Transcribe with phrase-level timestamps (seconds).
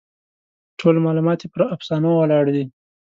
[0.79, 2.65] ټول معلومات یې پر افسانو ولاړ دي.